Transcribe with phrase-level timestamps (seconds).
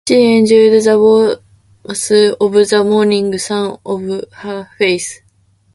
[0.07, 2.11] She enjoyed the warmth
[2.41, 5.21] of the morning sun on her face.